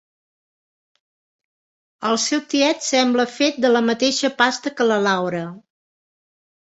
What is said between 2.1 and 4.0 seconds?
seu tiet sembla fet de la